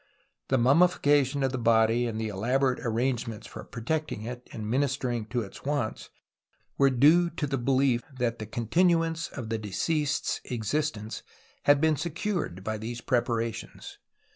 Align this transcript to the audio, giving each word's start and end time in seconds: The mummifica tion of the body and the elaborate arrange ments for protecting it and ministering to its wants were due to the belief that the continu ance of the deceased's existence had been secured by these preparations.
The 0.47 0.57
mummifica 0.57 1.23
tion 1.23 1.43
of 1.43 1.51
the 1.51 1.59
body 1.59 2.07
and 2.07 2.19
the 2.19 2.29
elaborate 2.29 2.79
arrange 2.83 3.27
ments 3.27 3.45
for 3.45 3.63
protecting 3.63 4.23
it 4.23 4.49
and 4.51 4.67
ministering 4.67 5.27
to 5.27 5.43
its 5.43 5.63
wants 5.63 6.09
were 6.75 6.89
due 6.89 7.29
to 7.29 7.45
the 7.45 7.59
belief 7.59 8.01
that 8.17 8.39
the 8.39 8.47
continu 8.47 9.05
ance 9.05 9.27
of 9.27 9.49
the 9.49 9.59
deceased's 9.59 10.41
existence 10.45 11.21
had 11.65 11.79
been 11.79 11.97
secured 11.97 12.63
by 12.63 12.79
these 12.79 12.99
preparations. 12.99 13.99